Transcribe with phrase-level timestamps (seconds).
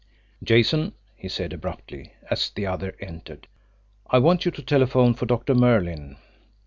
[0.43, 3.45] "Jason," he said abruptly, as the other entered,
[4.09, 6.17] "I want you to telephone for Doctor Merlin."